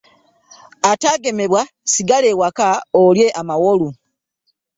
Ataagemebwa 0.91 1.61
sigala 1.93 2.27
ewaka 2.33 2.67
olye 3.03 3.27
amawolu. 3.39 3.89